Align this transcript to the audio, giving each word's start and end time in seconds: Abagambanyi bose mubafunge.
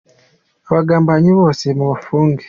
Abagambanyi 0.69 1.31
bose 1.39 1.65
mubafunge. 1.77 2.39